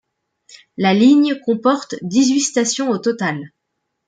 La 0.77 0.95
ligne 0.95 1.39
comporte 1.41 1.93
dix-huit 2.01 2.41
stations 2.41 2.89
au 2.89 2.97
total. 2.97 3.51